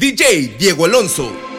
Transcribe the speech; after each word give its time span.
DJ 0.00 0.56
Diego 0.56 0.86
Alonso. 0.86 1.49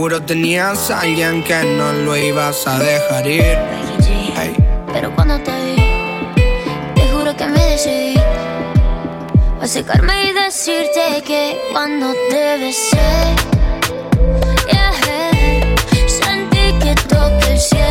Seguro 0.00 0.22
tenías 0.22 0.90
a 0.90 1.00
alguien 1.00 1.44
que 1.44 1.62
no 1.76 1.92
lo 1.92 2.16
ibas 2.16 2.66
a 2.66 2.78
dejar 2.78 3.26
ir. 3.26 3.58
Pero 4.94 5.14
cuando 5.14 5.38
te 5.40 5.50
vi, 5.50 6.42
te 6.94 7.02
juro 7.12 7.36
que 7.36 7.46
me 7.46 7.62
decidí 7.66 8.18
a 9.60 9.66
secarme 9.66 10.24
y 10.24 10.32
decirte 10.32 11.22
que 11.22 11.60
cuando 11.70 12.14
te 12.30 12.56
besé, 12.56 12.96
sentí 16.06 16.72
que 16.82 16.94
toqué 17.06 17.52
el 17.52 17.60
cielo. 17.60 17.89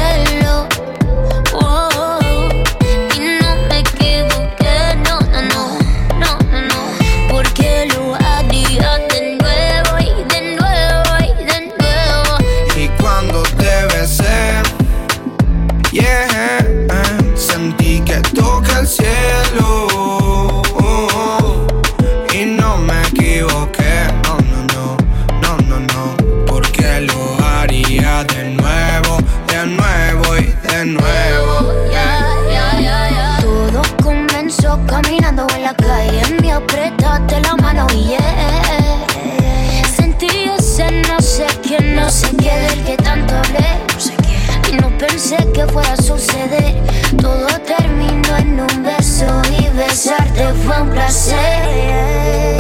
pensé 45.20 45.36
que 45.52 45.68
fuera 45.68 45.94
a 45.94 45.98
suceder. 45.98 46.76
Todo 47.22 47.48
terminó 47.66 48.38
en 48.38 48.60
un 48.62 48.84
beso 48.84 49.26
y 49.52 49.68
besarte 49.76 50.48
fue 50.66 50.82
un 50.82 50.90
placer. 50.92 52.59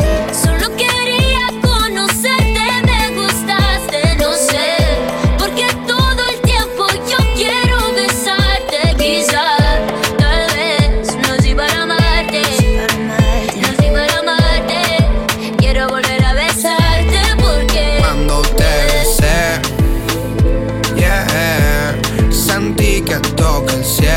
che 23.03 23.19
tocca 23.35 23.75
il 23.75 23.85
cielo 23.85 24.08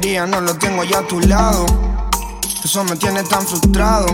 quería 0.00 0.26
no 0.26 0.40
lo 0.40 0.56
tengo 0.56 0.82
ya 0.82 0.98
a 0.98 1.06
tu 1.06 1.20
lado. 1.20 1.66
Eso 2.64 2.82
me 2.82 2.96
tiene 2.96 3.22
tan 3.22 3.46
frustrado. 3.46 4.06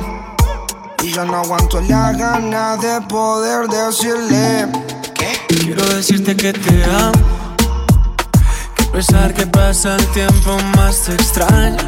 Y 1.03 1.11
yo 1.11 1.25
no 1.25 1.39
aguanto 1.39 1.81
la 1.81 2.13
gana 2.13 2.77
de 2.77 3.01
poder 3.09 3.67
decirle 3.67 4.69
¿Qué? 5.15 5.39
Quiero 5.49 5.83
decirte 5.87 6.37
que 6.37 6.53
te 6.53 6.85
amo. 6.85 7.57
Que 8.75 8.83
a 8.83 8.93
pesar 8.93 9.33
que 9.33 9.47
pasa 9.47 9.97
el 9.97 10.07
tiempo 10.09 10.59
más 10.77 11.05
te 11.05 11.15
extraño. 11.15 11.79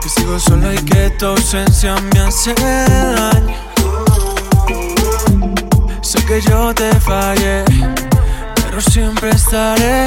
Que 0.00 0.08
sigo 0.08 0.38
solo 0.38 0.72
y 0.72 0.76
que 0.76 1.10
tu 1.18 1.26
ausencia 1.26 1.96
me 1.96 2.20
hace 2.20 2.54
daño. 2.54 3.56
Sé 6.02 6.24
que 6.24 6.40
yo 6.40 6.72
te 6.72 6.94
fallé, 7.00 7.64
pero 8.54 8.80
siempre 8.80 9.30
estaré. 9.30 10.06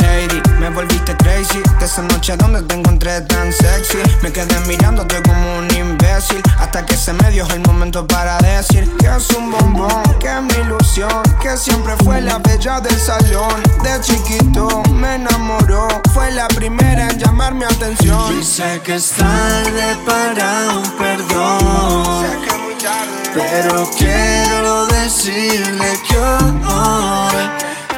esa 1.91 2.03
noche 2.03 2.37
donde 2.37 2.61
te 2.61 2.75
encontré 2.75 3.19
tan 3.21 3.51
sexy. 3.51 3.97
Me 4.21 4.31
quedé 4.31 4.57
mirándote 4.61 5.21
como 5.23 5.57
un 5.57 5.69
imbécil. 5.75 6.41
Hasta 6.57 6.85
que 6.85 6.95
se 6.95 7.11
me 7.11 7.29
dio 7.31 7.45
el 7.49 7.59
momento 7.67 8.07
para 8.07 8.37
decir 8.37 8.89
que 8.97 9.07
es 9.07 9.29
un 9.31 9.51
bombón, 9.51 10.01
que 10.17 10.27
es 10.27 10.41
mi 10.41 10.53
ilusión. 10.63 11.21
Que 11.41 11.57
siempre 11.57 11.93
fue 12.05 12.21
la 12.21 12.37
bella 12.37 12.79
del 12.79 12.97
salón. 12.97 13.61
De 13.83 13.99
chiquito 13.99 14.83
me 14.93 15.15
enamoró. 15.15 15.89
Fue 16.13 16.31
la 16.31 16.47
primera 16.47 17.09
en 17.09 17.19
llamar 17.19 17.53
mi 17.55 17.65
atención. 17.65 18.39
Y 18.39 18.43
sé 18.43 18.81
que 18.85 18.95
es 18.95 19.11
tarde 19.11 19.97
para 20.05 20.77
un 20.77 20.91
perdón. 20.97 22.25
Sé 22.25 22.37
que 22.39 22.55
es 22.55 22.61
muy 22.61 22.75
tarde. 22.75 23.11
Pero 23.33 23.91
quiero 23.97 24.87
decirle 24.87 25.99
que 26.07 26.17
hoy 26.17 27.49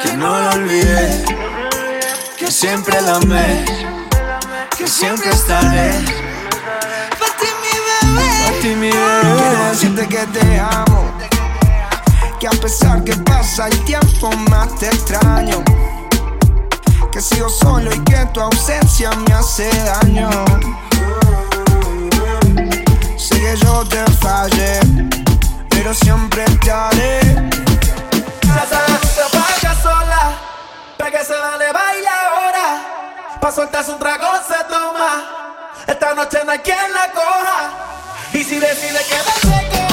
que 0.02 0.18
no 0.18 0.40
lo 0.40 0.50
olvidé, 0.50 1.26
que 2.38 2.52
siempre 2.52 3.00
la 3.02 3.16
amé, 3.16 3.83
que 4.84 4.90
siempre 4.90 5.30
estaré. 5.30 5.92
Para 7.20 7.38
ti, 7.40 7.48
mi 7.62 7.72
bebé. 7.88 8.30
A 8.48 8.62
ti 8.62 8.68
mi 8.76 8.90
Quiero 8.90 9.50
bebé. 9.50 9.70
decirte 9.70 10.08
que 10.10 10.26
te 10.28 10.60
amo. 10.60 11.12
Que 12.40 12.48
a 12.48 12.52
pesar 12.52 13.02
que 13.04 13.16
pasa 13.16 13.68
el 13.68 13.80
tiempo 13.86 14.32
más 14.50 14.76
te 14.76 14.88
extraño. 14.88 15.64
Que 17.14 17.22
sigo 17.22 17.48
solo 17.50 17.94
y 17.94 18.00
que 18.04 18.26
tu 18.34 18.42
ausencia 18.42 19.12
me 19.12 19.34
hace 19.34 19.70
daño. 19.84 20.30
Sé 23.18 23.40
que 23.40 23.56
yo 23.64 23.86
te 23.88 24.04
fallé, 24.22 24.80
pero 25.70 25.94
siempre 25.94 26.44
te 26.62 26.72
haré. 26.72 27.22
Ya 28.42 28.66
sabes, 28.70 29.16
te 29.16 29.38
vayas 29.38 29.82
sola. 29.82 30.34
Pégase, 30.98 31.34
dale, 31.34 31.72
baila 31.72 32.10
ahora. 32.10 32.13
Pa' 33.44 33.52
soltarse 33.52 33.92
un 33.92 34.00
trago 34.00 34.26
se 34.48 34.56
toma. 34.70 35.22
Esta 35.86 36.16
noche 36.16 36.40
no 36.46 36.52
hay 36.54 36.60
quien 36.60 36.94
la 36.94 37.12
coja. 37.12 37.72
Y 38.32 38.42
si 38.42 38.58
decide 38.58 39.04
quedarse 39.04 39.42
conmigo, 39.42 39.93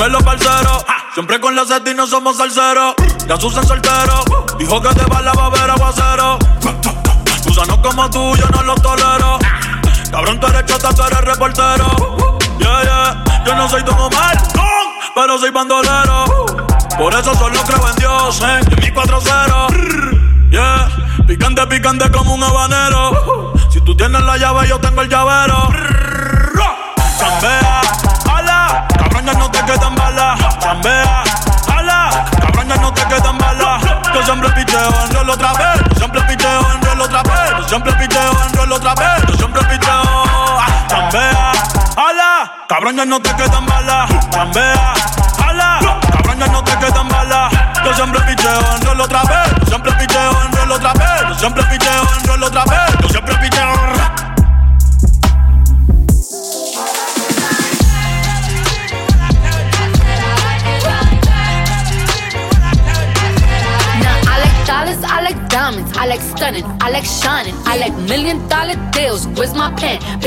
Dímelo, 0.00 0.20
parcero. 0.20 0.82
Siempre 1.12 1.38
con 1.38 1.54
la 1.54 1.66
seta 1.66 1.92
no 1.92 2.06
somos 2.06 2.38
salseros. 2.38 2.94
Ya 3.28 3.36
Susan 3.36 3.66
soltero. 3.66 4.24
Dijo 4.58 4.80
que 4.80 4.88
te 4.94 5.04
va 5.04 5.20
la 5.20 5.34
babera 5.34 5.74
aguacero. 5.74 6.38
Gusano 7.44 7.82
como 7.82 8.08
tú, 8.08 8.34
yo 8.34 8.46
no 8.48 8.62
lo 8.62 8.74
tolero. 8.76 9.38
Cabrón, 10.10 10.40
tú 10.40 10.46
eres 10.46 10.64
chota, 10.64 10.94
tú 10.94 11.02
eres 11.02 11.20
reportero. 11.20 12.38
Yeah, 12.58 12.82
yeah. 12.82 13.24
Yo 13.44 13.54
no 13.54 13.68
soy 13.68 13.82
Don 13.82 14.00
Omar, 14.00 14.38
pero 15.14 15.38
soy 15.38 15.50
bandolero. 15.50 16.46
Por 16.96 17.12
eso 17.12 17.34
solo 17.34 17.60
creo 17.64 17.88
en 17.90 17.96
Dios, 17.96 18.40
eh. 18.40 18.60
en 18.70 18.80
mi 18.80 18.90
4-0. 18.98 20.50
Yeah. 20.50 20.88
Picante, 21.26 21.66
picante 21.66 22.10
como 22.10 22.32
un 22.36 22.42
habanero. 22.42 23.52
Si 23.70 23.82
tú 23.82 23.94
tienes 23.94 24.22
la 24.22 24.38
llave, 24.38 24.66
yo 24.66 24.80
tengo 24.80 25.02
el 25.02 25.10
llavero. 25.10 25.68
Chambea 27.18 27.89
Cabrona, 29.10 29.32
no 29.32 29.50
te 29.50 29.60
quedan 29.64 29.94
balas. 29.96 30.38
Chambea, 30.60 31.24
ala. 31.76 32.24
Cabrona, 32.40 32.76
no 32.76 32.92
te 32.94 33.02
quedan 33.02 33.38
balas. 33.38 33.82
Yo 34.14 34.22
siempre 34.22 34.50
piteo 34.50 35.04
en 35.04 35.14
rol 35.14 35.30
otra 35.30 35.52
vez. 35.52 35.82
Yo 35.90 35.96
siempre 35.96 36.22
piteo 36.22 36.60
en 36.72 36.82
rol 36.82 37.00
otra 37.00 37.22
vez. 37.22 37.50
Yo 37.58 37.68
siempre 37.68 37.92
piteo 37.94 38.30
en 38.46 38.54
rol 38.54 38.72
otra 38.72 38.94
vez. 38.94 39.26
Yo 39.28 39.34
siempre 39.36 39.62
piteo. 39.64 40.02
Ah, 40.58 40.86
chambea, 40.88 41.52
ala. 41.96 42.52
Cabrona, 42.68 43.04
no 43.04 43.20
te 43.20 43.34
quedan 43.34 43.66
balas. 43.66 44.10
Chambea. 44.30 44.94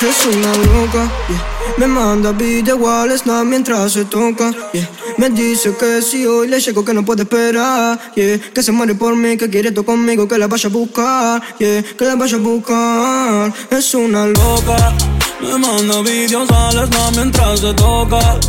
Es 0.00 0.26
una 0.26 0.52
loca, 0.56 1.10
yeah. 1.28 1.76
Me 1.78 1.86
manda 1.86 2.32
video 2.32 2.76
igual 2.76 3.16
snap 3.18 3.44
mientras 3.44 3.92
se 3.92 4.04
toca, 4.04 4.50
yeah. 4.72 4.88
Me 5.18 5.30
dice 5.30 5.76
que 5.78 6.02
si 6.02 6.26
hoy 6.26 6.48
le 6.48 6.58
llego 6.58 6.84
que 6.84 6.94
no 6.94 7.04
puede 7.04 7.22
esperar, 7.22 7.98
yeah. 8.14 8.38
Que 8.52 8.62
se 8.62 8.72
muere 8.72 8.94
por 8.94 9.14
mí, 9.14 9.36
que 9.36 9.48
quiere 9.48 9.70
todo 9.72 9.84
conmigo, 9.84 10.26
que 10.26 10.38
la 10.38 10.48
vaya 10.48 10.68
a 10.68 10.72
buscar, 10.72 11.42
yeah. 11.58 11.82
Que 11.82 12.04
la 12.04 12.16
vaya 12.16 12.36
a 12.36 12.40
buscar. 12.40 13.52
Es 13.70 13.94
una 13.94 14.26
loca. 14.26 14.94
Me 15.40 15.58
manda 15.58 16.00
videos 16.02 16.50
al 16.50 16.86
snap 16.86 17.14
mientras 17.14 17.60
se 17.60 17.74
toca. 17.74 18.40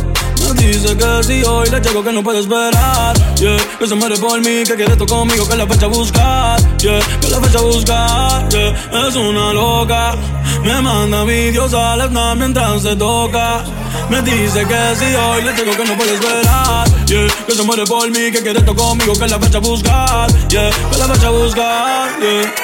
Dice 0.52 0.96
que 0.96 1.22
si 1.22 1.44
hoy 1.44 1.68
le 1.70 1.80
llego 1.80 2.02
que 2.02 2.12
no 2.12 2.22
puede 2.22 2.40
esperar. 2.40 3.14
Yeah, 3.36 3.56
que 3.78 3.86
se 3.86 3.94
muere 3.94 4.16
por 4.16 4.38
mí, 4.40 4.64
que 4.64 4.74
quiere 4.74 4.92
esto 4.92 5.06
conmigo, 5.06 5.48
que 5.48 5.56
la 5.56 5.66
fecha 5.66 5.86
a 5.86 5.88
buscar. 5.88 6.78
Yeah, 6.78 7.00
que 7.20 7.28
la 7.28 7.40
fecha 7.40 7.58
a 7.58 7.62
buscar. 7.62 8.48
Yeah, 8.48 9.08
es 9.08 9.16
una 9.16 9.52
loca. 9.52 10.16
Me 10.62 10.80
manda 10.80 11.24
videos 11.24 11.74
al 11.74 12.08
snap 12.08 12.36
mientras 12.36 12.82
se 12.82 12.96
toca. 12.96 13.64
Me 14.08 14.22
dice 14.22 14.66
que 14.66 14.96
si 14.96 15.14
hoy 15.14 15.42
le 15.42 15.52
llego 15.54 15.76
que 15.76 15.84
no 15.84 15.96
puede 15.96 16.14
esperar. 16.14 16.88
Yeah, 17.06 17.26
que 17.46 17.54
se 17.54 17.62
muere 17.62 17.84
por 17.84 18.10
mí, 18.10 18.30
que 18.32 18.42
quiere 18.42 18.58
esto 18.58 18.74
conmigo, 18.74 19.12
que 19.14 19.28
la 19.28 19.38
fecha 19.38 19.58
a 19.58 19.60
buscar. 19.60 20.48
Yeah, 20.48 20.70
que 20.90 20.98
la 20.98 21.08
fecha 21.08 21.26
a 21.26 21.30
buscar. 21.30 22.20
Yeah. 22.20 22.54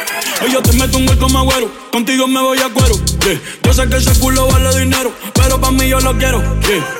Ella 0.46 0.62
te 0.62 0.72
mete 0.72 0.96
un 0.96 1.04
gol 1.06 1.18
como 1.18 1.38
agüero, 1.40 1.70
contigo 1.92 2.26
me 2.26 2.40
voy 2.40 2.58
a 2.58 2.70
cuero. 2.70 2.94
Yeah. 3.24 3.40
Yo 3.62 3.74
sé 3.74 3.88
que 3.88 3.96
ese 3.96 4.18
culo 4.18 4.46
vale 4.46 4.78
dinero, 4.78 5.12
pero 5.34 5.60
pa' 5.60 5.70
mí 5.70 5.88
yo 5.88 6.00
lo 6.00 6.16
quiero. 6.16 6.40
Yeah. 6.60 6.99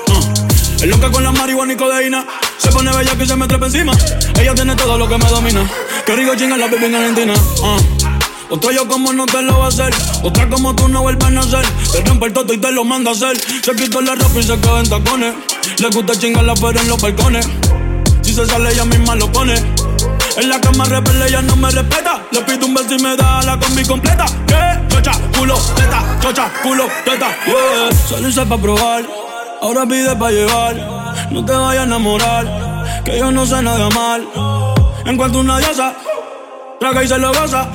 Es 0.80 0.88
loca 0.88 1.10
con 1.10 1.22
la 1.22 1.30
marihuana 1.30 1.74
y 1.74 1.76
codeína. 1.76 2.24
Se 2.56 2.70
pone 2.70 2.90
bella 2.90 3.14
que 3.14 3.26
se 3.26 3.36
me 3.36 3.46
trepa 3.46 3.66
encima. 3.66 3.92
Ella 4.40 4.54
tiene 4.54 4.74
todo 4.76 4.96
lo 4.96 5.06
que 5.06 5.18
me 5.18 5.28
domina. 5.28 5.70
Que 6.06 6.16
rico 6.16 6.34
chinga 6.34 6.56
la 6.56 6.68
baby 6.68 6.86
en 6.86 6.94
Argentina. 6.94 7.34
Otra 8.48 8.72
yo 8.72 8.88
como 8.88 9.12
no 9.12 9.26
te 9.26 9.42
lo 9.42 9.58
va 9.58 9.66
a 9.66 9.68
hacer. 9.68 9.94
Otra 10.22 10.48
como 10.48 10.74
tú 10.74 10.88
no 10.88 11.02
vuelves 11.02 11.26
a 11.26 11.30
nacer. 11.30 11.66
Te 11.92 12.00
rompe 12.00 12.26
el 12.26 12.32
toto 12.32 12.54
y 12.54 12.58
te 12.58 12.72
lo 12.72 12.84
manda 12.84 13.10
a 13.10 13.14
hacer. 13.14 13.38
Se 13.62 13.74
quitó 13.76 14.00
la 14.00 14.14
ropa 14.14 14.38
y 14.40 14.42
se 14.42 14.58
queda 14.58 14.80
en 14.80 14.88
tacones. 14.88 15.34
Le 15.78 15.88
gusta 15.88 16.18
chingarla 16.18 16.54
pero 16.54 16.80
en 16.80 16.88
los 16.88 17.00
balcones. 17.00 17.46
Si 18.22 18.32
se 18.32 18.46
sale 18.46 18.72
ella 18.72 18.86
misma 18.86 19.14
lo 19.16 19.30
pone. 19.30 19.56
En 20.36 20.48
la 20.48 20.60
cama 20.62 20.84
rebelde 20.84 21.28
ella 21.28 21.42
no 21.42 21.56
me 21.56 21.70
respeta. 21.70 22.22
Le 22.30 22.40
pido 22.40 22.66
un 22.66 22.72
beso 22.72 22.94
y 22.94 23.02
me 23.02 23.16
da 23.16 23.42
la 23.42 23.58
combi 23.58 23.84
completa. 23.84 24.24
¿Qué? 24.46 24.94
Chocha, 24.94 25.12
culo, 25.36 25.58
teta, 25.76 26.18
chocha, 26.22 26.50
culo, 26.62 26.88
teta. 27.04 27.36
Yeah. 27.44 28.08
Salirse 28.08 28.46
pa' 28.46 28.56
probar. 28.56 29.29
Ahora 29.62 29.86
pide 29.86 30.16
pa' 30.16 30.30
llevar. 30.30 30.74
No 31.30 31.44
te 31.44 31.52
vayas 31.52 31.82
a 31.82 31.86
enamorar. 31.86 33.02
Que 33.04 33.18
yo 33.18 33.30
no 33.30 33.44
sé 33.44 33.62
nada 33.62 33.88
mal. 33.90 34.26
En 35.04 35.16
cuanto 35.16 35.40
una 35.40 35.58
diosa, 35.58 35.92
traga 36.78 37.04
y 37.04 37.08
se 37.08 37.18
lo 37.18 37.32
goza. 37.32 37.68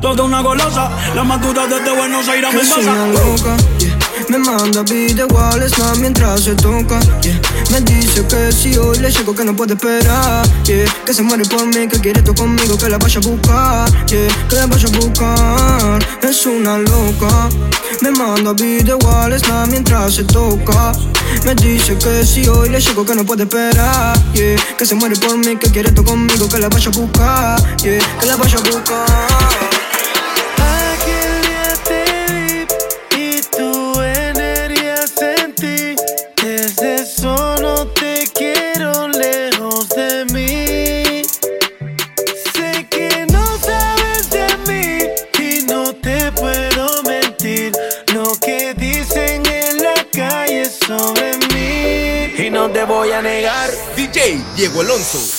Toda 0.00 0.24
una 0.24 0.40
golosa. 0.40 0.90
La 1.14 1.24
madura 1.24 1.66
desde 1.66 1.96
Buenos 1.96 2.28
Aires 2.28 2.54
a 2.54 2.58
Es 2.58 3.93
Me 4.28 4.38
manda 4.38 4.82
video 4.82 5.28
snap 5.68 5.96
mientras 5.98 6.42
se 6.42 6.54
toca, 6.54 6.98
yeah. 7.20 7.40
Me 7.70 7.80
dice 7.80 8.24
que 8.26 8.52
si 8.52 8.76
hoy 8.76 8.98
le 8.98 9.10
llego 9.10 9.34
que 9.34 9.44
no 9.44 9.54
puede 9.54 9.74
esperar, 9.74 10.46
yeah. 10.64 10.90
Que 11.04 11.12
se 11.12 11.22
muere 11.22 11.44
por 11.44 11.66
mí, 11.66 11.86
que 11.88 12.00
quiere 12.00 12.22
todo 12.22 12.34
conmigo, 12.34 12.78
que 12.78 12.88
la 12.88 12.98
vaya 12.98 13.20
a 13.20 13.28
buscar, 13.28 14.06
yeah. 14.06 14.46
Que 14.48 14.56
la 14.56 14.66
vaya 14.66 14.88
a 14.88 14.98
buscar. 14.98 16.06
Es 16.22 16.46
una 16.46 16.78
loca. 16.78 17.48
Me 18.00 18.10
manda 18.10 18.52
video 18.52 18.98
snap 19.38 19.68
mientras 19.68 20.14
se 20.14 20.24
toca. 20.24 20.92
Me 21.44 21.54
dice 21.54 21.96
que 21.98 22.24
si 22.24 22.46
hoy 22.48 22.70
le 22.70 22.80
llego 22.80 23.04
que 23.04 23.14
no 23.14 23.24
puede 23.24 23.42
esperar. 23.44 24.18
Que 24.32 24.86
se 24.86 24.94
muere 24.94 25.16
por 25.16 25.36
mí, 25.36 25.56
que 25.56 25.70
quiere 25.70 25.92
todo 25.92 26.04
conmigo, 26.04 26.48
que 26.48 26.58
la 26.58 26.68
vaya 26.68 26.88
a 26.88 26.98
buscar. 26.98 27.76
Que 27.76 27.98
la 28.26 28.36
vaya 28.36 28.58
a 28.58 28.70
buscar. 28.70 29.73
Diego 55.04 55.33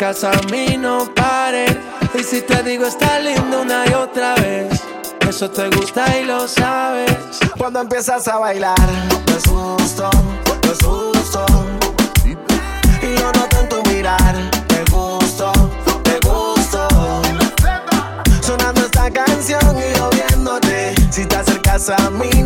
casa 0.00 0.30
a 0.30 0.40
mí 0.50 0.78
no 0.78 1.12
pares. 1.14 1.76
Y 2.18 2.22
si 2.22 2.40
te 2.40 2.62
digo 2.62 2.86
está 2.86 3.20
lindo 3.20 3.60
una 3.60 3.84
y 3.86 3.92
otra 3.92 4.34
vez, 4.36 4.80
eso 5.28 5.50
te 5.50 5.68
gusta 5.68 6.18
y 6.18 6.24
lo 6.24 6.48
sabes. 6.48 7.14
Cuando 7.58 7.82
empiezas 7.82 8.26
a 8.26 8.38
bailar, 8.38 8.88
me 9.26 9.34
susto, 9.34 10.08
me 10.66 10.74
susto. 10.74 11.44
Y 12.24 13.18
lo 13.18 13.30
noto 13.30 13.60
en 13.60 13.68
tu 13.68 13.90
mirar, 13.90 14.34
te 14.68 14.90
gusto, 14.90 15.52
te 16.02 16.18
gusto. 16.26 16.88
Sonando 18.40 18.80
esta 18.80 19.10
canción 19.10 19.76
y 19.76 19.98
yo 19.98 20.08
viéndote, 20.08 20.94
si 21.10 21.26
te 21.26 21.36
acercas 21.36 21.90
a 21.90 22.08
mí. 22.08 22.39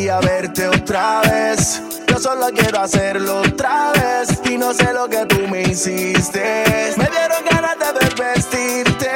gustaría 0.00 0.20
verte 0.20 0.68
otra 0.68 1.20
vez. 1.22 1.82
Yo 2.06 2.18
solo 2.18 2.48
quiero 2.54 2.80
hacerlo 2.80 3.40
otra 3.40 3.92
vez. 3.92 4.40
Y 4.48 4.56
no 4.56 4.72
sé 4.72 4.92
lo 4.92 5.08
que 5.08 5.26
tú 5.26 5.46
me 5.48 5.62
hiciste. 5.62 6.94
Me 6.96 7.08
dieron 7.08 7.44
ganas 7.50 7.76
de 7.78 8.22
vestirte. 8.22 9.10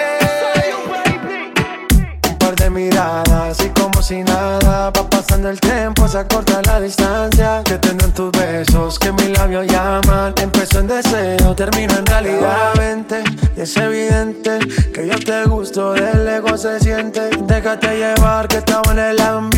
Un 2.29 2.39
par 2.39 2.55
de 2.57 2.71
miradas 2.71 3.59
y 3.61 3.69
como 3.71 4.03
si 4.03 4.23
nada. 4.23 4.91
Va 4.91 5.11
pasando 5.11 5.49
el 5.49 5.59
tiempo, 5.59 6.07
se 6.07 6.19
acorta 6.19 6.61
la 6.63 6.81
distancia. 6.81 7.63
Que 7.65 7.79
tendrán 7.79 8.13
tus 8.13 8.31
besos, 8.33 8.99
que 8.99 9.13
mis 9.13 9.31
labios 9.39 9.67
llaman. 9.67 10.35
Empezó 10.41 10.81
en 10.81 10.89
deseo, 10.89 11.55
termino 11.55 11.95
en 11.95 12.07
realidad. 12.07 12.75
Vente, 12.77 13.25
y 13.57 13.61
es 13.63 13.77
evidente 13.77 14.59
que 14.93 15.07
yo 15.07 15.19
te 15.19 15.45
gusto, 15.45 15.93
del 15.93 16.29
ego 16.29 16.57
se 16.59 16.79
siente. 16.81 17.31
Déjate 17.47 17.97
llevar, 17.97 18.49
que 18.49 18.59
estaba 18.59 18.93
en 18.93 18.99
el 18.99 19.21
ambiente 19.21 19.54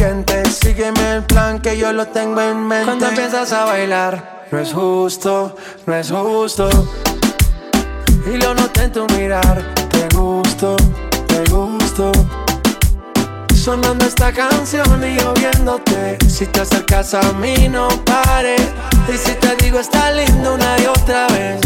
que 1.66 1.76
yo 1.76 1.92
lo 1.92 2.06
tengo 2.06 2.40
en 2.40 2.64
mente. 2.64 2.84
Cuando 2.84 3.08
empiezas 3.08 3.52
a 3.52 3.64
bailar, 3.64 4.44
no 4.52 4.58
es 4.60 4.72
justo, 4.72 5.56
no 5.84 5.94
es 5.96 6.12
justo. 6.12 6.68
Y 8.32 8.36
lo 8.36 8.54
noté 8.54 8.84
en 8.84 8.92
tu 8.92 9.04
mirar, 9.16 9.74
te 9.90 10.16
gusto, 10.16 10.76
te 11.26 11.42
gusto. 11.50 12.12
Sonando 13.52 14.04
esta 14.04 14.30
canción 14.32 15.02
y 15.02 15.18
yo 15.18 15.34
viéndote. 15.34 16.18
Si 16.28 16.46
te 16.46 16.60
acercas 16.60 17.14
a 17.14 17.32
mí, 17.32 17.68
no 17.68 17.88
pares. 18.04 18.62
Y 19.12 19.18
si 19.18 19.32
te 19.32 19.56
digo, 19.56 19.80
está 19.80 20.12
lindo 20.12 20.54
una 20.54 20.76
y 20.80 20.86
otra 20.86 21.26
vez. 21.28 21.60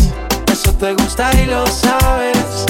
Eso 0.51 0.73
te 0.77 0.95
gusta 0.95 1.31
y 1.35 1.45
lo 1.45 1.67
sabes. 1.67 2.65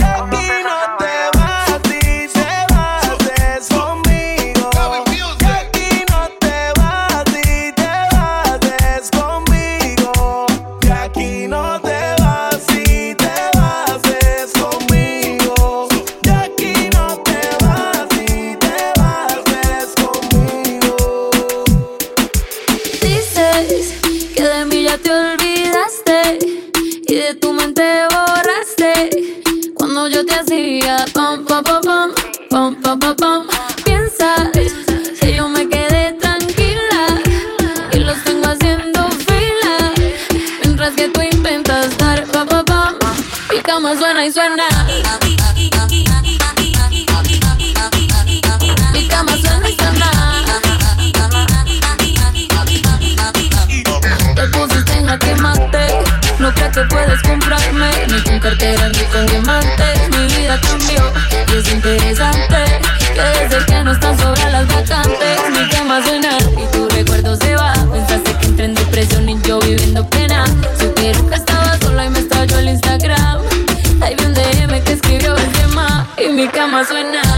Mi 76.81 76.85
cama 76.85 76.85
suena. 76.85 77.30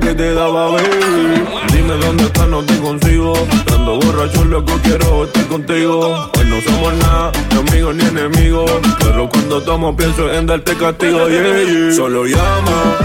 Que 0.00 0.14
te 0.14 0.34
daba, 0.34 0.68
baby. 0.68 1.44
Dime 1.72 1.94
dónde 1.94 2.24
estás, 2.24 2.48
no 2.48 2.62
te 2.62 2.78
consigo. 2.78 3.34
Ando 3.72 3.98
borracho, 4.00 4.44
loco, 4.44 4.72
quiero 4.82 5.24
estar 5.24 5.46
contigo. 5.46 6.30
Hoy 6.38 6.46
no 6.46 6.60
somos 6.60 6.94
nada, 6.94 7.32
ni 7.50 7.58
amigos 7.58 7.94
ni 7.94 8.04
enemigos. 8.04 8.70
Pero 9.00 9.28
cuando 9.28 9.62
tomo, 9.62 9.96
pienso 9.96 10.32
en 10.32 10.46
darte 10.46 10.76
castigo, 10.76 11.28
yeah, 11.28 11.62
yeah. 11.62 11.92
Solo 11.92 12.24
llama. 12.26 12.98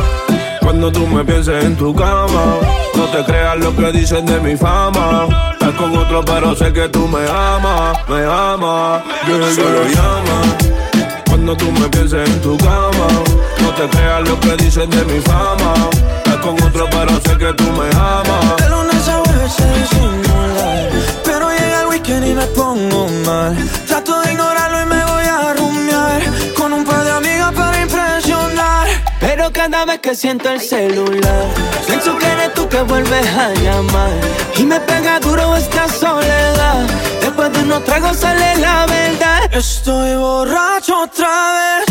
Cuando 0.62 0.91
tú 0.91 1.06
me 1.08 1.23
pienses 1.23 1.63
en 1.65 1.75
tu 1.75 1.93
cama, 1.93 2.56
no 2.95 3.06
te 3.06 3.23
creas 3.25 3.58
lo 3.60 3.75
que 3.75 3.91
dicen 3.91 4.25
de 4.25 4.39
mi 4.39 4.56
fama. 4.56 5.27
Estás 5.54 5.73
con 5.75 5.95
otro, 5.97 6.23
pero 6.25 6.56
sé 6.56 6.71
que 6.71 6.88
tú 6.89 7.08
me 7.08 7.19
amas, 7.30 7.97
me 8.08 8.23
amas. 8.23 9.04
Yeah. 9.27 9.56
Solo 9.56 9.84
llama. 9.86 10.58
Cuando 11.27 11.56
tú 11.56 11.71
me 11.71 11.88
pienses 11.89 12.30
en 12.30 12.41
tu 12.41 12.58
cama, 12.58 13.08
no 13.62 13.74
te 13.74 13.88
creas 13.89 14.28
lo 14.28 14.39
que 14.39 14.56
dicen 14.58 14.89
de 14.89 15.04
mi 15.06 15.19
fama. 15.21 15.74
Estás 16.17 16.38
con 16.38 16.62
otro, 16.62 16.88
pero 16.89 17.13
sé 17.21 17.38
que 17.38 17.54
tú 17.54 17.63
me 17.71 17.88
amas. 17.95 18.58
De 18.58 18.69
lunes 18.69 19.08
a 19.08 19.19
veces 19.21 19.67
disimular, 19.82 20.89
pero 21.24 21.50
llega 21.52 21.82
el 21.82 21.88
weekend 21.88 22.28
y 22.28 22.34
me 22.34 22.45
pongo 22.47 23.08
mal. 23.26 23.56
Trato 23.88 24.21
de 24.21 24.32
ignorarlo 24.32 24.82
y 24.82 24.86
me 24.86 25.06
voy 25.06 25.24
a 25.24 25.54
rumiar 25.54 26.21
con 26.58 26.74
un 26.74 26.84
par 26.84 27.04
de 27.04 27.12
amigas 27.12 27.54
para 27.54 27.82
impresionar. 27.82 28.88
Pero 29.19 29.52
cada 29.52 29.86
vez 29.86 30.00
que 30.00 30.15
siento 30.15 30.50
el 30.50 30.60
celular, 30.60 31.45
pienso 31.88 32.17
que 32.17 32.26
eres 32.26 32.54
tú 32.54 32.67
que 32.67 32.82
vuelves 32.82 33.28
a 33.38 33.54
llamar. 33.54 34.12
Y 34.58 34.63
me 34.63 34.80
pega 34.80 35.19
duro 35.19 35.56
esta 35.56 35.88
soledad. 35.88 36.88
Después 37.21 37.54
de 37.54 37.60
unos 37.60 37.84
tragos 37.84 38.17
sale 38.17 38.58
la 38.58 38.86
verdad. 38.86 39.41
Estoy 39.52 40.15
borracho 40.15 41.04
otra 41.04 41.30
vez, 41.58 41.90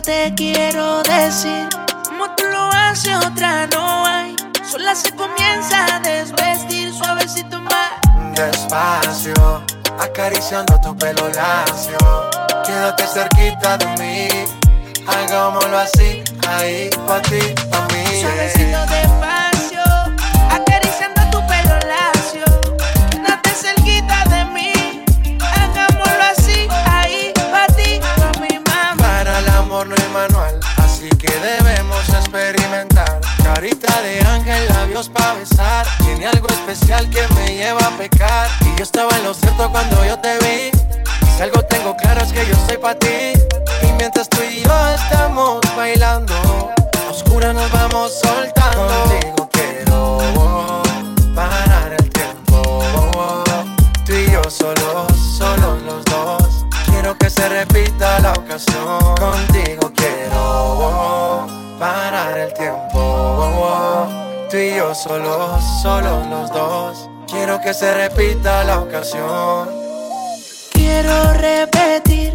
te 0.00 0.32
quiero 0.34 1.02
decir, 1.02 1.68
como 2.08 2.34
tú 2.34 2.44
lo 2.50 2.70
haces 2.72 3.16
otra 3.16 3.66
no 3.66 4.06
hay, 4.06 4.34
sola 4.70 4.94
se 4.94 5.14
comienza 5.14 5.96
a 5.96 6.00
desvestir 6.00 6.92
suavecito 6.94 7.60
más. 7.60 7.92
Despacio, 8.34 9.62
acariciando 9.98 10.80
tu 10.80 10.96
pelo 10.96 11.28
lacio. 11.28 11.98
Quédate 12.64 13.06
cerquita 13.06 13.76
de 13.78 13.86
mí. 13.98 14.28
Hagámoslo 15.06 15.78
así, 15.78 16.22
ahí, 16.48 16.88
pa' 17.06 17.20
ti, 17.22 17.40
pa' 17.70 17.86
mí. 17.92 18.20
Suavecito 18.20 18.80
despacio, 18.86 19.39
Carita 33.80 34.02
de 34.02 34.20
ángel, 34.26 34.68
labios 34.68 35.08
pa' 35.08 35.34
besar. 35.34 35.86
Tiene 36.04 36.26
algo 36.26 36.46
especial 36.48 37.08
que 37.08 37.26
me 37.34 37.54
lleva 37.54 37.80
a 37.80 37.90
pecar. 37.96 38.48
Y 38.62 38.76
yo 38.76 38.82
estaba 38.82 39.10
en 39.16 39.24
lo 39.24 39.34
cierto 39.34 39.70
cuando 39.70 40.04
yo 40.04 40.18
te 40.18 40.38
vi. 40.38 40.70
Si 41.36 41.42
algo 41.42 41.62
tengo 41.64 41.96
claro 41.96 42.20
es 42.20 42.32
que 42.32 42.46
yo 42.46 42.54
soy 42.66 42.76
pa' 42.76 42.94
ti. 42.94 43.32
Y 43.82 43.92
mientras 43.96 44.28
tú 44.28 44.38
y 44.42 44.62
yo 44.62 44.88
estamos 44.88 45.60
bailando, 45.76 46.34
a 46.34 47.10
oscuras 47.10 47.54
nos 47.54 47.70
vamos 47.72 48.12
soltando. 48.20 48.86
Contigo 48.86 49.48
quiero 49.52 50.82
parar 51.34 51.94
el 51.98 52.10
tiempo. 52.10 53.44
Tú 54.04 54.12
y 54.12 54.30
yo 54.30 54.42
solos, 54.50 55.06
solos 55.38 55.82
los 55.82 56.04
dos. 56.04 56.66
Quiero 56.86 57.16
que 57.16 57.30
se 57.30 57.48
repita 57.48 58.20
la 58.20 58.32
ocasión. 58.32 58.98
Contigo 59.16 59.90
quiero 59.96 61.59
parar 61.80 62.38
el 62.38 62.52
tiempo. 62.52 64.06
Tú 64.50 64.56
y 64.56 64.76
yo 64.76 64.94
solos, 64.94 65.62
solos 65.82 66.26
los 66.28 66.52
dos. 66.52 67.08
Quiero 67.26 67.60
que 67.60 67.72
se 67.72 67.94
repita 67.94 68.62
la 68.64 68.80
ocasión. 68.80 69.70
Quiero 70.72 71.32
repetir, 71.32 72.29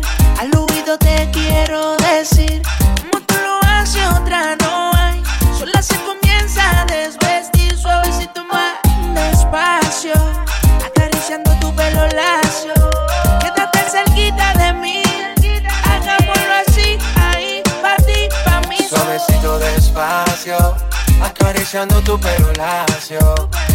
acariciando 21.66 22.02
tu 22.02 22.20
pelo. 22.20 22.54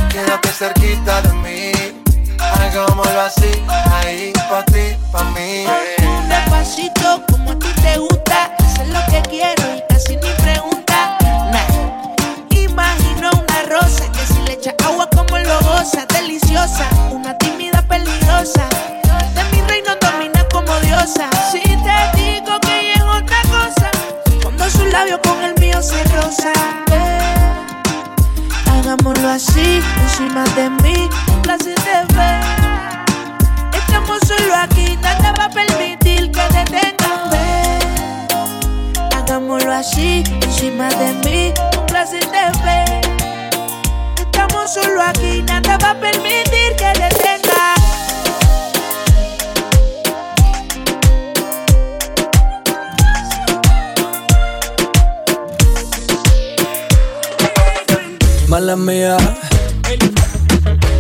Quédate 0.09 0.49
cerquita 0.51 1.23
de 1.23 1.33
mí. 1.35 1.73
Hagámoslo 2.39 3.21
así, 3.21 3.51
ahí, 3.93 4.33
pa' 4.49 4.65
ti, 4.67 4.97
pa' 5.11 5.25
mí. 5.35 5.67
Despacito, 6.29 7.23
como 7.31 7.51
a 7.51 7.59
ti 7.59 7.69
te 7.83 7.99
gusta, 7.99 8.55
hacer 8.59 8.89
lo 8.89 9.01
que 9.11 9.21
quiero 9.29 9.63
y 9.77 9.83
casi 9.89 10.17
ni 10.17 10.31
pregunta. 10.43 11.19
Nah. 11.53 12.57
Imagino 12.57 13.31
una 13.33 13.63
rosa 13.69 14.11
que 14.13 14.25
si 14.27 14.41
le 14.43 14.53
echa 14.53 14.75
agua 14.87 15.09
como 15.11 15.39
lo 15.39 15.59
goza, 15.61 16.07
deliciosa, 16.07 16.89
una 17.11 17.37
tímida 17.39 17.83
peligrosa. 17.83 18.69
De 19.35 19.45
mi 19.53 19.61
reino 19.63 19.97
domina 20.01 20.47
como 20.53 20.73
diosa. 20.81 21.29
Si 21.51 21.61
te 21.61 22.17
digo 22.17 22.59
que 22.61 22.81
ella 22.81 22.95
es 22.95 23.03
otra 23.03 23.43
cosa, 23.51 23.91
cuando 24.43 24.71
su 24.71 24.87
labio 24.87 25.21
con 25.23 25.43
el 25.43 25.55
mío 25.61 25.83
se 25.83 26.03
roza. 26.05 26.53
Hagámoslo 28.91 29.29
así, 29.29 29.81
encima 30.03 30.43
de 30.57 30.69
mí, 30.83 31.09
un 31.29 31.43
placer 31.43 31.79
de 31.79 32.13
ver. 32.17 32.43
Estamos 33.73 34.19
solo 34.27 34.53
aquí, 34.57 34.99
nada 35.01 35.33
va 35.39 35.45
a 35.45 35.49
permitir 35.49 36.33
que 36.33 36.43
detengan 36.53 37.31
ver. 37.31 38.27
Hagámoslo 39.17 39.73
así, 39.73 40.25
encima 40.43 40.89
de 40.89 41.13
mí, 41.25 41.55
un 41.79 41.87
placer 41.87 42.29
de 42.33 42.65
ver. 42.65 43.01
Estamos 44.17 44.75
solo 44.75 45.01
aquí, 45.05 45.45
nada 45.47 45.79
va 45.79 45.91
a 45.91 45.95
permitir 45.95 46.75
que 46.77 46.93
detengan. 46.99 47.80
Mala 58.51 58.75
mía, 58.75 59.17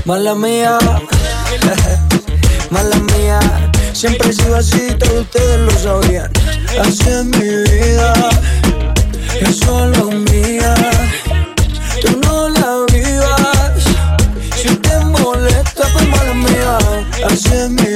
mala 0.04 0.36
mía, 0.36 0.78
mala 2.70 2.96
mía. 2.96 3.40
Siempre 3.92 4.30
he 4.30 4.32
sido 4.32 4.54
así, 4.54 4.94
todos 4.96 5.22
ustedes 5.22 5.58
lo 5.58 5.72
sabían. 5.72 6.30
Así 6.80 7.08
es 7.08 7.24
mi 7.24 7.48
vida, 7.64 8.12
es 9.40 9.56
solo 9.56 10.12
mía. 10.12 10.76
Tú 12.00 12.20
no 12.22 12.50
la 12.50 12.86
vivas, 12.92 13.82
si 14.54 14.68
te 14.76 15.00
molesta, 15.06 15.88
pues 15.92 16.06
mala 16.06 16.34
mía. 16.34 16.78
Así 17.26 17.48
es 17.52 17.68
mi 17.68 17.89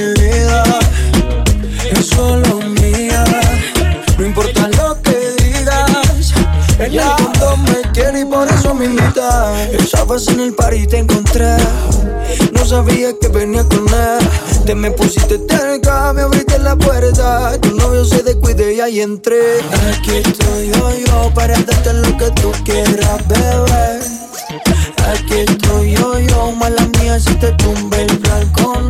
invita. 8.85 9.63
Estabas 9.71 10.27
en 10.27 10.39
el 10.39 10.53
party 10.53 10.77
y 10.77 10.87
te 10.87 10.97
encontré. 10.99 11.57
No 12.53 12.65
sabía 12.65 13.13
que 13.19 13.27
venía 13.27 13.63
con 13.63 13.87
él. 13.87 14.29
Te 14.65 14.73
me 14.75 14.91
pusiste 14.91 15.39
cerca, 15.47 16.13
me 16.13 16.21
abriste 16.21 16.57
la 16.59 16.75
puerta. 16.75 17.59
Tu 17.61 17.75
novio 17.75 18.05
se 18.05 18.23
descuide 18.23 18.73
y 18.73 18.81
ahí 18.81 19.01
entré. 19.01 19.59
Aquí 19.89 20.11
estoy 20.15 20.69
yo, 20.69 20.91
yo, 21.05 21.31
para 21.33 21.53
darte 21.53 21.93
lo 21.93 22.17
que 22.17 22.31
tú 22.41 22.51
quieras, 22.63 23.27
bebé. 23.27 23.99
Aquí 25.07 25.35
estoy 25.47 25.91
yo, 25.93 26.19
yo, 26.19 26.51
mala 26.51 26.87
mía, 26.99 27.19
si 27.19 27.35
te 27.35 27.51
tumbe 27.53 28.01
el 28.01 28.17
plan 28.19 28.51
con. 28.53 28.85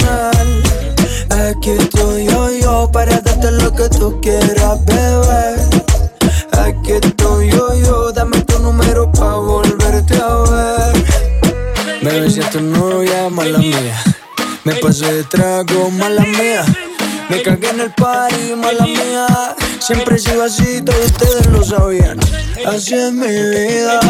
Aquí 1.30 1.72
estoy 1.72 2.26
yo, 2.26 2.52
yo, 2.52 2.90
para 2.92 3.20
darte 3.20 3.52
lo 3.52 3.72
que 3.74 3.90
tú 3.90 4.20
quieras, 4.22 4.84
bebé. 4.86 5.75
Es 12.38 12.50
tu 12.50 12.60
novia, 12.60 13.30
mala 13.30 13.60
mía. 13.60 14.04
Me 14.66 14.74
pasé 14.76 15.06
de 15.14 15.24
trago, 15.24 15.90
mala 15.92 16.22
mía. 16.22 16.66
Me 17.30 17.42
cagué 17.42 17.70
en 17.70 17.80
el 17.80 17.92
party, 17.94 18.56
mala 18.58 18.86
mía. 18.86 19.56
Siempre 19.80 20.18
he 20.18 20.42
así, 20.44 20.82
todos 20.82 21.06
ustedes 21.06 21.46
lo 21.48 21.64
sabían. 21.64 22.20
Así 22.68 22.94
es 22.94 23.14
mi 23.14 23.28
vida, 23.28 24.02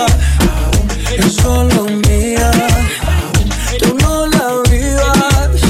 es 1.15 1.33
solo 1.35 1.83
mía. 2.07 2.49
Tú 3.77 3.95
no 4.01 4.25
la 4.25 4.61
vivas, 4.71 5.61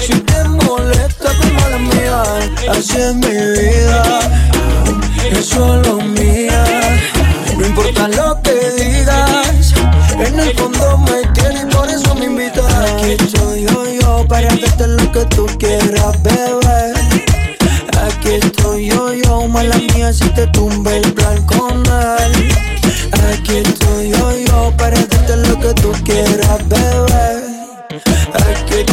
si 0.00 0.14
te 0.14 0.44
molesta, 0.44 1.30
pues 1.36 1.52
mala 1.52 1.78
mía. 1.78 2.22
Así 2.70 2.96
es 2.96 3.14
mi 3.16 3.28
vida, 3.28 4.20
es 5.30 5.44
solo 5.44 5.96
mía. 5.96 6.64
No 7.58 7.66
importa 7.66 8.08
lo 8.08 8.40
que 8.40 8.54
digas, 8.82 9.74
en 10.18 10.40
el 10.40 10.56
fondo 10.56 10.98
me 10.98 11.22
tienes, 11.34 11.71
para 14.42 14.56
darte 14.56 14.86
lo 14.88 15.12
que 15.12 15.24
tú 15.26 15.46
quieras, 15.58 16.22
bebé. 16.22 16.92
Aquí 18.02 18.28
estoy 18.42 18.88
yo, 18.88 19.12
yo, 19.12 19.48
mala 19.48 19.76
mía, 19.94 20.12
si 20.12 20.28
te 20.30 20.46
tumbe 20.48 20.98
el 20.98 21.12
plan 21.12 21.44
con 21.46 21.82
él. 21.86 22.48
Aquí 23.30 23.58
estoy 23.58 24.10
yo, 24.10 24.36
yo, 24.46 24.72
para 24.76 24.96
darte 24.96 25.36
lo 25.36 25.58
que 25.60 25.74
tú 25.74 25.92
quieras, 26.04 26.68
bebé. 26.68 27.52
Aquí 28.34 28.91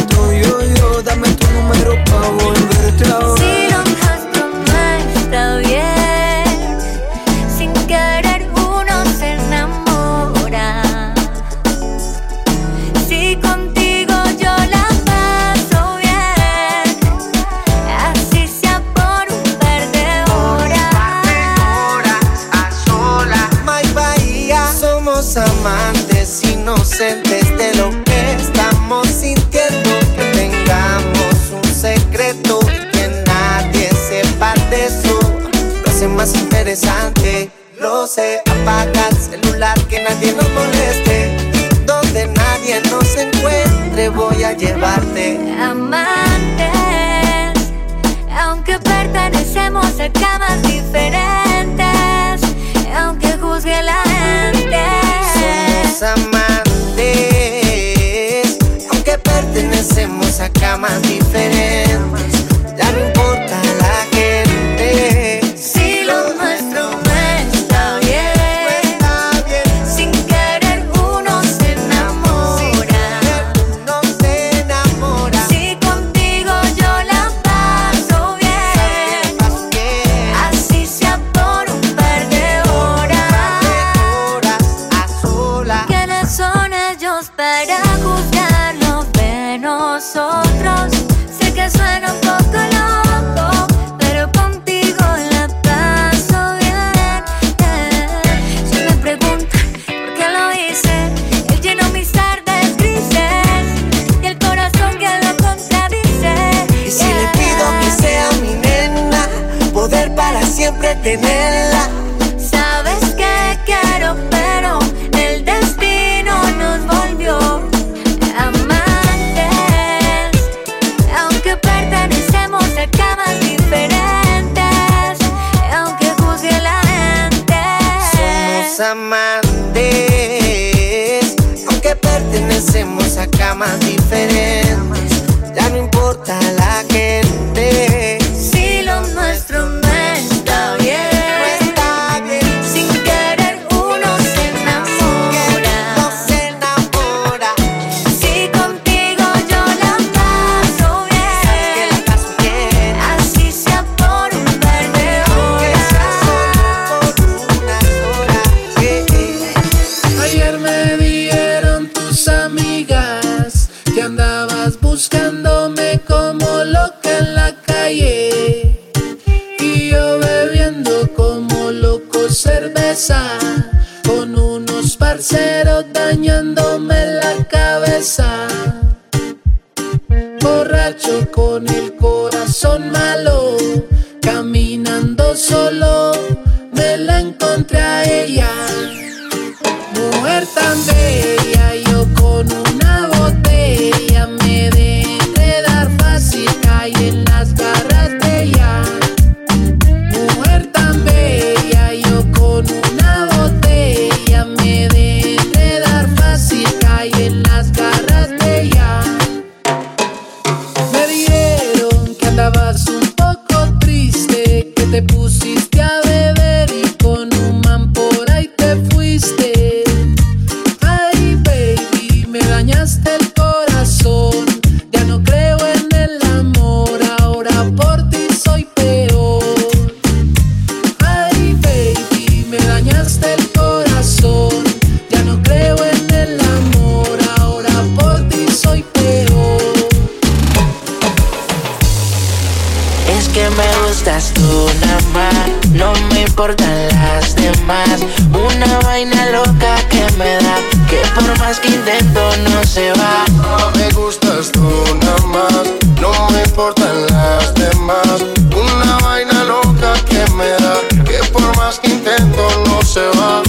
se 262.90 263.08
va. 263.20 263.49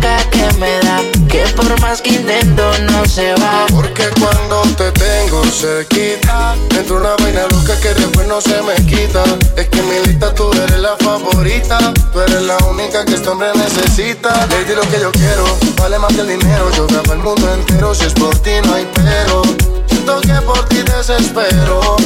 que 1.43 1.53
por 1.53 1.81
más 1.81 2.01
que 2.01 2.11
intento 2.11 2.71
no 2.91 3.05
se 3.05 3.33
va. 3.33 3.65
Porque 3.71 4.07
cuando 4.19 4.61
te 4.75 4.91
tengo 4.91 5.43
cerquita, 5.45 6.55
dentro 6.69 6.97
una 6.97 7.15
vaina 7.17 7.43
loca 7.51 7.79
que 7.79 7.93
después 7.93 8.27
no 8.27 8.41
se 8.41 8.61
me 8.61 8.75
quita. 8.85 9.23
Es 9.55 9.67
que 9.67 9.79
en 9.79 9.89
mi 9.89 9.99
lista 10.07 10.33
tú 10.33 10.51
eres 10.51 10.79
la 10.79 10.95
favorita, 10.97 11.93
tú 12.13 12.21
eres 12.21 12.41
la 12.43 12.57
única 12.69 13.05
que 13.05 13.15
este 13.15 13.29
hombre 13.29 13.49
necesita. 13.55 14.47
Lady, 14.47 14.75
lo 14.75 14.81
que 14.81 14.99
yo 14.99 15.11
quiero, 15.11 15.45
vale 15.77 15.97
más 15.99 16.13
que 16.13 16.21
el 16.21 16.27
dinero. 16.27 16.69
Yo 16.75 16.87
grabo 16.87 17.13
el 17.13 17.19
mundo 17.19 17.53
entero, 17.53 17.95
si 17.95 18.05
es 18.05 18.13
por 18.13 18.37
ti 18.39 18.51
no 18.65 18.75
hay 18.75 18.87
pero. 18.93 19.41
Siento 19.87 20.21
que 20.21 20.33
por 20.45 20.67
ti 20.69 20.77
desespero, 20.83 21.97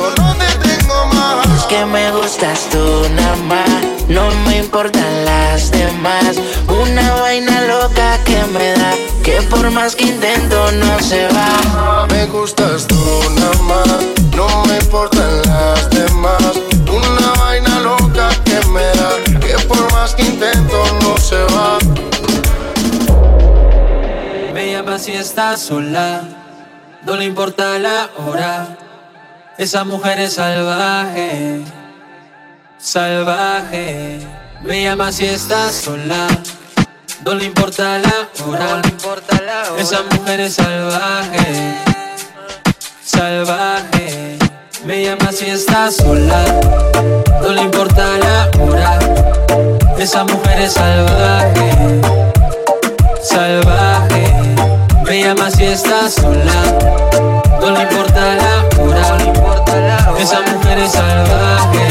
cuando 0.00 0.22
no 0.22 0.36
te 0.36 0.68
tengo 0.68 1.06
más. 1.14 1.46
Es 1.56 1.64
que 1.64 1.84
me 1.84 2.10
gustas 2.12 2.68
tú 2.70 3.06
nada 3.14 3.36
más, 3.36 3.68
no 4.08 4.30
me 4.46 4.58
importan 4.58 5.24
las 5.24 5.70
demás. 5.70 6.36
Una 6.68 7.14
vaina 7.14 7.60
loca 7.62 8.18
que 8.24 8.42
me 8.52 8.72
da, 8.72 8.92
que 9.22 9.42
por 9.42 9.70
más 9.70 9.94
que 9.94 10.04
intento 10.04 10.72
no 10.72 11.00
se 11.00 11.28
va. 11.28 12.06
Me 12.08 12.26
gustas 12.26 12.86
tú 12.86 12.96
nada 13.34 13.62
más, 13.62 13.88
no 14.36 14.64
me 14.66 14.76
importan 14.78 15.42
las 15.42 15.90
demás. 15.90 16.52
Una 16.88 17.32
vaina 17.40 17.80
loca 17.80 18.28
que 18.44 18.60
me 18.68 18.84
da, 18.98 19.10
que 19.40 19.54
por 19.66 19.92
más 19.92 20.14
que 20.14 20.22
intento 20.22 20.82
no 21.02 21.16
se 21.18 21.42
va. 21.54 21.78
Me 24.54 24.72
llama 24.72 24.98
si 24.98 25.12
está 25.12 25.56
sola, 25.56 26.22
no 27.04 27.16
le 27.16 27.24
importa 27.24 27.78
la 27.78 28.10
hora. 28.26 28.89
Esa 29.60 29.84
mujer 29.84 30.18
es 30.18 30.36
salvaje, 30.36 31.60
salvaje. 32.78 34.18
Me 34.62 34.84
llama 34.84 35.12
si 35.12 35.26
está 35.26 35.68
sola, 35.70 36.28
no 37.26 37.34
le 37.34 37.44
importa 37.44 37.98
la 37.98 38.26
hora. 38.46 38.80
Esa 39.76 39.98
mujer 40.04 40.40
es 40.40 40.54
salvaje, 40.54 41.74
salvaje. 43.04 44.38
Me 44.86 45.04
llama 45.04 45.30
si 45.30 45.50
está 45.50 45.90
sola, 45.90 46.42
no 47.42 47.52
le 47.52 47.60
importa 47.60 48.16
la 48.16 48.50
hora. 48.62 48.98
Esa 49.98 50.24
mujer 50.24 50.58
es 50.62 50.72
salvaje, 50.72 52.00
salvaje. 53.22 54.24
Me 55.04 55.22
llama 55.22 55.50
si 55.50 55.64
está 55.64 56.08
sola, 56.08 57.09
no 57.60 57.70
le 57.70 57.82
importa 57.82 58.36
la 58.36 58.82
hora. 58.82 60.18
Esa 60.18 60.40
mujer 60.40 60.78
es 60.78 60.92
salvaje, 60.92 61.88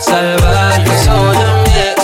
salvaje. 0.00 1.94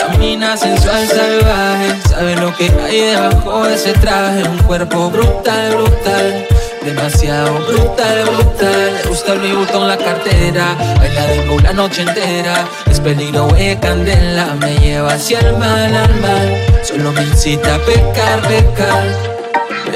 Camina 0.00 0.56
sensual, 0.56 1.06
salvaje. 1.06 2.08
Sabe 2.08 2.36
lo 2.36 2.56
que 2.56 2.70
hay 2.84 3.00
debajo 3.00 3.64
de 3.64 3.74
ese 3.74 3.92
traje. 3.94 4.42
Un 4.48 4.58
cuerpo 4.58 5.10
brutal, 5.10 5.76
brutal. 5.76 6.46
Demasiado 6.84 7.54
brutal, 7.66 8.24
brutal. 8.24 8.94
Le 9.02 9.08
gusta 9.08 9.32
el 9.34 9.56
Vuitton, 9.56 9.88
la 9.88 9.96
cartera. 9.96 10.76
Baila 10.98 11.26
de 11.26 11.62
la 11.62 11.72
noche 11.72 12.02
entera. 12.02 12.66
Es 12.90 13.00
peligro, 13.00 13.48
de 13.48 13.78
candela. 13.80 14.54
Me 14.60 14.76
lleva 14.78 15.12
hacia 15.12 15.40
el 15.40 15.56
mal, 15.56 15.96
al 15.96 16.20
mal. 16.20 16.66
Solo 16.82 17.12
me 17.12 17.22
incita 17.22 17.76
a 17.76 17.78
pecar, 17.78 18.40
pecar. 18.42 19.37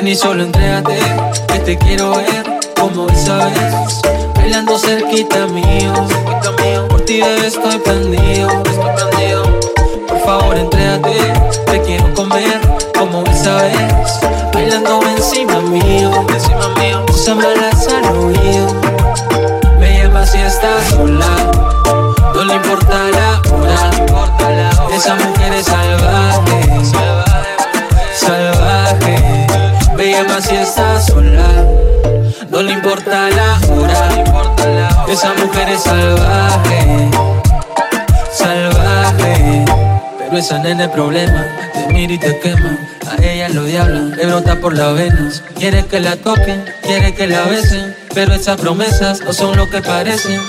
Ven 0.02 0.08
y 0.08 0.16
solo 0.16 0.42
entrégate, 0.42 0.98
que 1.46 1.58
te 1.60 1.78
quiero 1.78 2.10
ver 2.10 2.60
como 2.80 3.06
esa 3.08 3.36
vez. 3.36 4.02
Bailando 4.34 4.76
cerquita 4.76 5.46
mío, 5.46 5.92
por 6.88 7.02
ti 7.02 7.20
bebé 7.20 7.46
estoy 7.46 7.78
prendido. 7.78 8.48
Por 10.08 10.18
favor 10.24 10.58
entrégate, 10.58 11.14
te 11.66 11.82
quiero 11.82 12.12
comer 12.14 12.60
como 12.98 13.22
esa 13.26 13.54
vez, 13.62 14.20
bailando 14.52 15.02
encima 15.16 15.60
mío, 15.60 16.10
encima 16.30 16.68
mío, 16.80 17.04
me 17.36 17.46
al 17.94 18.16
oído. 18.16 18.66
Me 19.78 20.02
llama 20.02 20.26
si 20.26 20.38
está 20.38 20.82
sola, 20.90 21.52
no 22.34 22.44
le 22.44 22.54
importa 22.54 23.08
la 23.12 23.40
hora, 23.54 24.70
esa 24.92 25.14
mujer 25.14 25.31
importa 33.12 33.28
la 33.30 33.60
hora, 33.74 35.04
esa 35.08 35.34
mujer 35.34 35.68
es 35.68 35.82
salvaje, 35.82 37.10
salvaje. 38.32 39.64
Pero 40.18 40.38
esa 40.38 40.58
nena 40.58 40.84
es 40.84 40.90
problema, 40.90 41.46
te 41.74 41.92
mira 41.92 42.14
y 42.14 42.18
te 42.18 42.38
quema. 42.38 42.78
A 43.10 43.22
ella 43.22 43.48
lo 43.50 43.64
diablo 43.64 44.16
le 44.16 44.26
brota 44.26 44.56
por 44.56 44.76
las 44.76 44.94
venas. 44.94 45.42
Quiere 45.58 45.84
que 45.84 46.00
la 46.00 46.16
toquen, 46.16 46.64
quiere 46.82 47.14
que 47.14 47.26
la 47.26 47.42
besen. 47.42 47.94
Pero 48.14 48.34
esas 48.34 48.58
promesas 48.58 49.20
no 49.20 49.32
son 49.32 49.56
lo 49.56 49.68
que 49.68 49.82
parecen. 49.82 50.40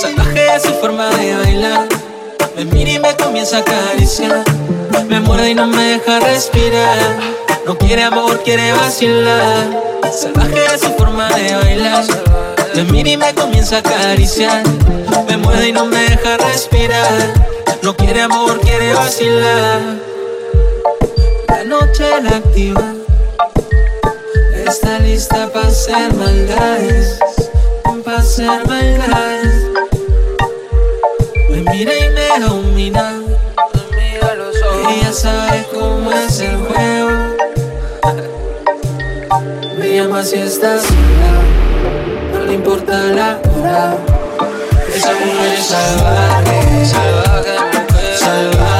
Salvaje 0.00 0.56
es 0.56 0.62
su 0.62 0.72
forma 0.74 1.10
de 1.10 1.34
bailar. 1.36 1.86
Me 2.56 2.64
mira 2.64 2.90
y 2.92 2.98
me 2.98 3.14
comienza 3.16 3.58
a 3.58 3.60
acariciar. 3.60 4.44
Me 5.08 5.20
muerde 5.20 5.50
y 5.50 5.54
no 5.54 5.66
me 5.66 5.82
deja 5.82 6.20
respirar. 6.20 7.18
No 7.66 7.76
quiere 7.76 8.04
amor, 8.04 8.42
quiere 8.42 8.72
vacilar. 8.72 9.93
Salvaje 10.12 10.64
es 10.74 10.80
su 10.80 10.90
forma 10.94 11.28
de 11.30 11.54
bailar. 11.54 12.04
Me 12.74 12.82
mira 12.84 13.10
y 13.10 13.16
me 13.16 13.34
comienza 13.34 13.76
a 13.76 13.78
acariciar. 13.80 14.62
Me 15.28 15.36
muerde 15.36 15.68
y 15.68 15.72
no 15.72 15.86
me 15.86 15.98
deja 15.98 16.36
respirar. 16.36 17.34
No 17.82 17.96
quiere 17.96 18.22
amor, 18.22 18.60
quiere 18.60 18.94
vacilar. 18.94 19.80
La 21.48 21.64
noche 21.64 22.04
la 22.22 22.36
activa. 22.36 22.94
Está 24.66 24.98
lista 24.98 25.50
para 25.52 25.68
hacer 25.68 26.14
maldades. 26.14 27.18
Para 28.04 28.18
hacer 28.18 28.66
maldades. 28.66 29.54
Me 31.50 31.60
mira 31.70 31.92
y 31.96 32.08
me 32.10 32.46
domina. 32.46 33.20
Ella 34.90 35.12
sabe 35.12 35.66
cómo 35.72 36.12
es 36.12 36.40
el 36.40 36.56
juego. 36.56 37.23
Llama 39.94 40.24
si 40.24 40.34
está 40.34 40.76
sola. 40.80 41.32
No 42.32 42.46
le 42.46 42.54
importa 42.54 42.98
la 43.12 43.38
hora. 43.54 43.96
Esa 44.92 45.12
mujer 45.12 45.54
es 45.56 45.66
salvaje, 45.66 46.84
salvaje, 46.84 48.18
salvaje. 48.18 48.73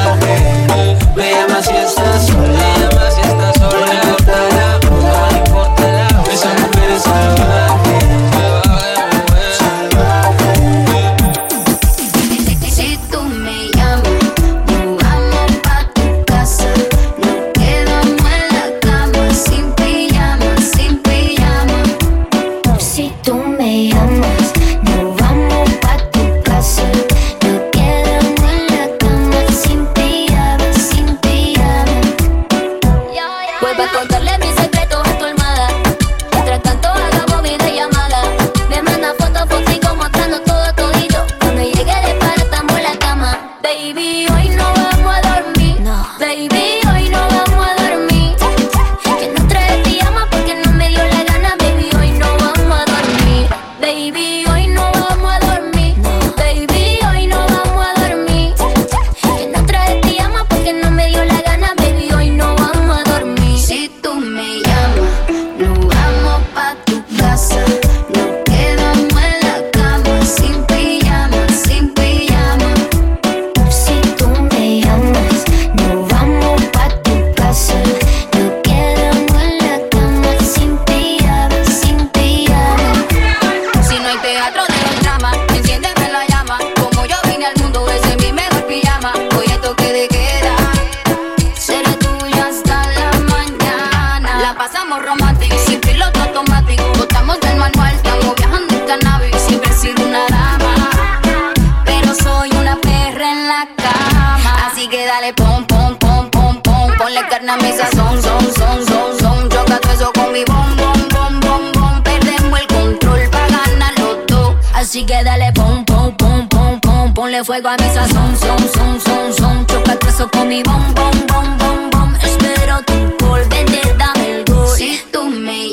Ponle 107.05 107.21
carne 107.29 107.51
a 107.51 107.57
mi 107.57 107.71
sazón, 107.71 108.19
son, 108.19 108.41
son, 108.55 108.83
son, 108.87 109.19
son. 109.19 109.49
Choca 109.49 109.77
todo 109.79 109.93
eso 109.93 110.11
con 110.11 110.31
mi 110.33 110.43
bom, 110.43 110.75
bom, 110.75 111.07
bom, 111.13 111.39
bom, 111.39 111.71
bom. 111.73 112.01
Perdemos 112.01 112.59
el 112.59 112.65
control 112.65 113.29
para 113.29 113.47
ganar 113.47 113.93
los 113.99 114.25
dos. 114.25 114.55
Así 114.73 115.05
que 115.05 115.23
dale 115.23 115.53
pom, 115.53 115.85
pom, 115.85 116.17
pom, 116.17 116.49
pom, 116.49 116.79
pom. 116.79 117.13
Ponle 117.13 117.43
fuego 117.43 117.69
a 117.69 117.77
mi 117.77 117.93
sazón, 117.93 118.35
son, 118.35 118.57
son, 118.73 118.99
son, 118.99 119.33
son. 119.35 119.67
Choca 119.67 119.99
todo 119.99 120.09
eso 120.09 120.27
con 120.31 120.47
mi 120.47 120.63
bom, 120.63 120.95
bom, 120.95 121.11
bom, 121.27 121.57
bom, 121.59 121.89
bom. 121.91 122.15
Espero 122.23 122.81
tu 122.81 123.15
por 123.17 123.47
vender, 123.49 123.95
dame 123.99 124.37
el 124.37 124.45
gol. 124.45 124.75
Si 124.75 124.99
tú 125.11 125.25
me 125.25 125.64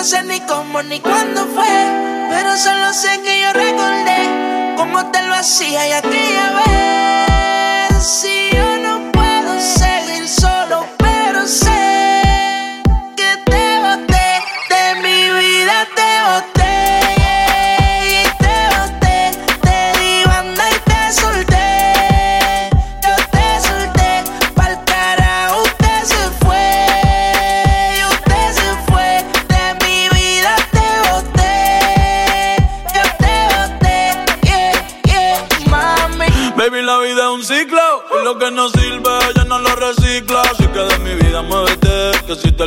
no 0.00 0.06
sé 0.06 0.22
ni 0.22 0.40
cómo 0.40 0.82
ni 0.82 0.98
cuándo 0.98 1.46
fue. 1.48 1.76
Pero 2.30 2.56
solo 2.56 2.90
sé 2.94 3.20
que 3.20 3.42
yo 3.42 3.52
recordé 3.52 4.74
cómo 4.78 5.10
te 5.10 5.20
lo 5.20 5.34
hacía 5.34 5.88
y 5.88 5.92
aquella 5.92 6.46
vez. 6.56 8.02
Si 8.02 8.39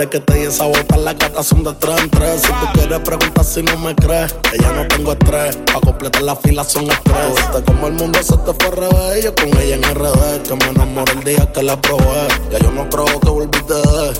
desde 0.00 0.10
que 0.10 0.20
te 0.20 0.34
di 0.34 0.46
esa 0.46 0.64
bota, 0.64 0.96
las 0.96 1.18
gatas 1.18 1.46
son 1.46 1.62
de 1.62 1.74
tres 1.74 2.00
en 2.00 2.10
tres. 2.10 2.40
Si 2.40 2.48
tú 2.48 2.66
quieres 2.72 3.00
preguntar 3.00 3.44
si 3.44 3.62
no 3.62 3.76
me 3.76 3.94
crees, 3.94 4.32
que 4.32 4.58
ya 4.58 4.72
no 4.72 4.88
tengo 4.88 5.12
estrés. 5.12 5.56
Pa' 5.72 5.80
completar 5.80 6.22
la 6.22 6.36
fila 6.36 6.64
son 6.64 6.84
estrés. 6.84 7.62
Como 7.66 7.86
el 7.86 7.92
mundo 7.94 8.18
se 8.22 8.36
te 8.38 8.54
fue 8.54 8.70
revés. 8.70 9.24
Yo 9.24 9.34
con 9.34 9.48
ella 9.58 9.76
en 9.76 9.82
RD, 9.82 10.42
que 10.48 10.54
me 10.54 10.68
enamoré 10.70 11.12
el 11.12 11.24
día 11.24 11.52
que 11.52 11.62
la 11.62 11.78
probé. 11.78 12.28
Ya 12.50 12.58
yo 12.60 12.70
no 12.70 12.88
creo 12.88 13.20
que 13.20 13.28
volviste 13.28 13.74
de. 13.74 14.12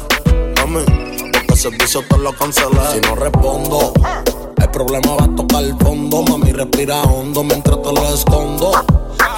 Mami, 0.60 0.84
porque 1.32 1.52
el 1.54 1.58
servicio 1.58 2.02
te 2.08 2.18
lo 2.18 2.32
cancelé. 2.34 2.80
Si 2.92 3.00
no 3.00 3.14
respondo, 3.14 3.92
problema 4.70 5.14
va 5.14 5.24
a 5.24 5.36
tocar 5.36 5.62
el 5.62 5.76
fondo. 5.78 6.22
Mami, 6.22 6.52
respira 6.52 7.02
hondo 7.02 7.44
mientras 7.44 7.82
te 7.82 7.92
lo 7.92 8.14
escondo. 8.14 8.72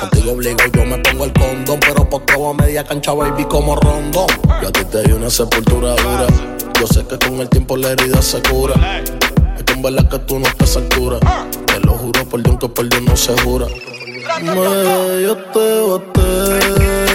Contigo 0.00 0.32
obligo, 0.32 0.58
yo 0.72 0.84
me 0.84 0.98
pongo 0.98 1.24
el 1.24 1.32
condón. 1.32 1.80
Pero 1.80 2.08
por 2.08 2.24
todo 2.26 2.50
a 2.50 2.54
media 2.54 2.84
cancha, 2.84 3.12
baby, 3.12 3.44
como 3.44 3.76
rondo. 3.76 4.26
Yo 4.60 4.68
a 4.68 4.72
ti 4.72 4.84
te 4.84 5.02
di 5.02 5.12
una 5.12 5.30
sepultura 5.30 5.94
dura. 5.96 6.26
Yo 6.80 6.86
sé 6.86 7.04
que 7.06 7.18
con 7.18 7.40
el 7.40 7.48
tiempo 7.48 7.76
la 7.76 7.90
herida 7.90 8.20
se 8.22 8.42
cura. 8.42 8.74
Es 9.56 9.62
que 9.64 9.72
en 9.72 9.82
verdad 9.82 10.08
que 10.08 10.18
tú 10.20 10.38
no 10.38 10.46
estás 10.46 10.76
a 10.76 10.80
altura. 10.80 11.18
Te 11.66 11.80
lo 11.80 11.92
juro 11.92 12.24
por 12.28 12.42
Dios 12.42 12.56
que 12.58 12.68
por 12.68 12.88
Dios 12.88 13.02
no 13.02 13.16
se 13.16 13.40
jura. 13.42 13.66
Me, 14.42 15.22
yo 15.22 15.36
te 15.36 15.80
boté. 15.80 17.11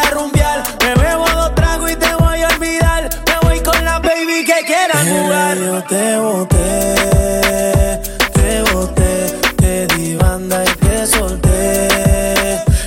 A 0.00 0.10
rumbear. 0.10 0.62
Me 0.82 0.94
bebo 0.94 1.28
dos 1.28 1.54
tragos 1.54 1.90
y 1.90 1.96
te 1.96 2.14
voy 2.16 2.42
a 2.42 2.48
olvidar. 2.48 3.10
Me 3.26 3.48
voy 3.48 3.60
con 3.60 3.84
la 3.84 3.98
baby 3.98 4.44
que 4.44 4.64
quieran 4.66 5.06
jugar. 5.08 5.56
Yo 5.58 5.82
te 5.84 6.18
boté, 6.18 8.00
te 8.32 8.72
boté, 8.72 9.38
te 9.56 9.86
di 9.94 10.16
banda 10.16 10.64
y 10.64 10.68
te 10.84 11.06
solté. 11.06 11.88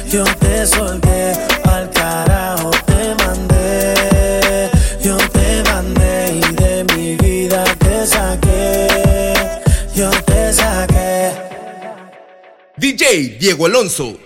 Yo 0.07 0.23
te 0.39 0.65
solté, 0.65 1.33
al 1.63 1.89
carajo 1.89 2.71
te 2.85 3.15
mandé. 3.23 4.69
Yo 5.01 5.17
te 5.17 5.63
mandé 5.69 6.35
y 6.35 6.55
de 6.55 6.85
mi 6.95 7.15
vida 7.15 7.63
te 7.79 8.05
saqué. 8.05 9.61
Yo 9.95 10.09
te 10.25 10.53
saqué. 10.53 11.31
DJ 12.77 13.37
Diego 13.39 13.65
Alonso. 13.65 14.22